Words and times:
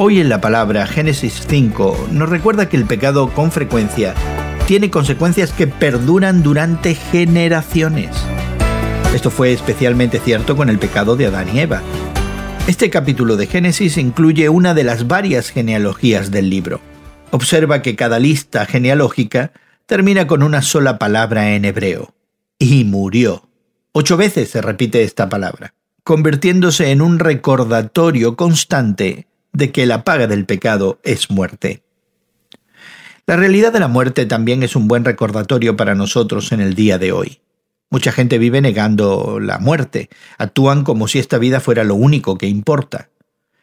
Hoy 0.00 0.20
en 0.20 0.28
la 0.28 0.40
palabra 0.40 0.86
Génesis 0.86 1.44
5 1.48 2.10
nos 2.12 2.28
recuerda 2.28 2.68
que 2.68 2.76
el 2.76 2.84
pecado 2.84 3.34
con 3.34 3.50
frecuencia 3.50 4.14
tiene 4.68 4.92
consecuencias 4.92 5.52
que 5.52 5.66
perduran 5.66 6.44
durante 6.44 6.94
generaciones. 6.94 8.10
Esto 9.12 9.32
fue 9.32 9.52
especialmente 9.52 10.20
cierto 10.20 10.56
con 10.56 10.68
el 10.68 10.78
pecado 10.78 11.16
de 11.16 11.26
Adán 11.26 11.48
y 11.52 11.58
Eva. 11.58 11.82
Este 12.68 12.90
capítulo 12.90 13.36
de 13.36 13.48
Génesis 13.48 13.96
incluye 13.96 14.48
una 14.48 14.72
de 14.72 14.84
las 14.84 15.08
varias 15.08 15.50
genealogías 15.50 16.30
del 16.30 16.48
libro. 16.48 16.80
Observa 17.32 17.82
que 17.82 17.96
cada 17.96 18.20
lista 18.20 18.66
genealógica 18.66 19.50
termina 19.86 20.28
con 20.28 20.44
una 20.44 20.62
sola 20.62 21.00
palabra 21.00 21.56
en 21.56 21.64
hebreo. 21.64 22.14
Y 22.60 22.84
murió. 22.84 23.48
Ocho 23.90 24.16
veces 24.16 24.48
se 24.48 24.62
repite 24.62 25.02
esta 25.02 25.28
palabra, 25.28 25.74
convirtiéndose 26.04 26.92
en 26.92 27.02
un 27.02 27.18
recordatorio 27.18 28.36
constante 28.36 29.27
de 29.58 29.72
que 29.72 29.86
la 29.86 30.04
paga 30.04 30.28
del 30.28 30.46
pecado 30.46 31.00
es 31.02 31.30
muerte. 31.30 31.82
La 33.26 33.36
realidad 33.36 33.72
de 33.72 33.80
la 33.80 33.88
muerte 33.88 34.24
también 34.24 34.62
es 34.62 34.76
un 34.76 34.86
buen 34.86 35.04
recordatorio 35.04 35.76
para 35.76 35.96
nosotros 35.96 36.52
en 36.52 36.60
el 36.60 36.74
día 36.74 36.96
de 36.96 37.10
hoy. 37.10 37.40
Mucha 37.90 38.12
gente 38.12 38.38
vive 38.38 38.60
negando 38.60 39.40
la 39.40 39.58
muerte, 39.58 40.10
actúan 40.38 40.84
como 40.84 41.08
si 41.08 41.18
esta 41.18 41.38
vida 41.38 41.58
fuera 41.58 41.82
lo 41.82 41.96
único 41.96 42.38
que 42.38 42.46
importa. 42.46 43.10